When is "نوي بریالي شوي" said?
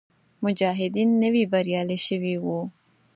1.23-2.35